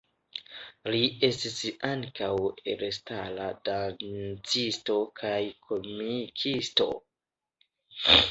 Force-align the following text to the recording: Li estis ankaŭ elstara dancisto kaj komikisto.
Li 0.93 1.01
estis 1.25 1.57
ankaŭ 1.89 2.29
elstara 2.71 3.49
dancisto 3.69 4.95
kaj 5.21 5.37
komikisto. 5.69 6.89